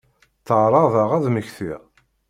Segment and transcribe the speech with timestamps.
[0.39, 1.81] Tteɛraḍeɣ ad d-mmektiɣ.